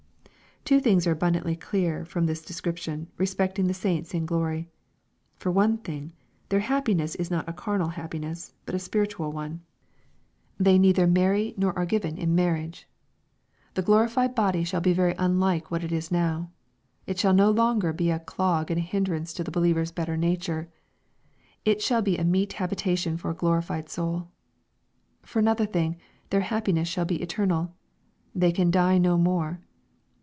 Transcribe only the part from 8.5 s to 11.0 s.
but a spiritual one." Thej 340 EXPOSITORY THOUGHTS.